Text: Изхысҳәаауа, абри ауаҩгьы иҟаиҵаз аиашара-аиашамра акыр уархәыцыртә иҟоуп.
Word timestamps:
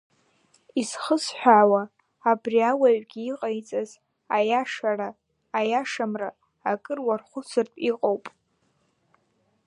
Изхысҳәаауа, 0.81 1.83
абри 2.31 2.59
ауаҩгьы 2.71 3.21
иҟаиҵаз 3.31 3.89
аиашара-аиашамра 4.35 6.29
акыр 6.71 6.99
уархәыцыртә 7.07 7.77
иҟоуп. 7.89 8.25